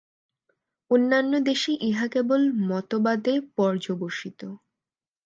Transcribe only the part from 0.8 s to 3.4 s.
অন্যান্য দেশে ইহা কেবল মতবাদে